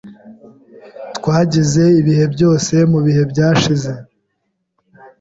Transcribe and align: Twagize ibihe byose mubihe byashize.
Twagize 1.17 1.83
ibihe 2.01 2.25
byose 2.33 2.73
mubihe 2.91 3.23
byashize. 3.31 3.91